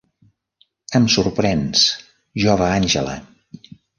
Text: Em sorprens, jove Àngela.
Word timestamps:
Em 0.99 1.05
sorprens, 1.15 1.85
jove 2.45 2.73
Àngela. 2.81 3.15